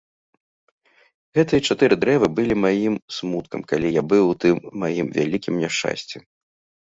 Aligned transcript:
Гэтыя 1.39 1.61
чатыры 1.73 1.95
дрэвы 2.03 2.27
былі 2.39 2.55
маім 2.65 2.95
смуткам, 3.17 3.59
калі 3.71 3.87
я 3.99 4.05
быў 4.13 4.23
у 4.33 4.37
тым 4.45 4.55
маім 4.85 5.07
вялікім 5.19 5.53
няшчасці. 5.65 6.17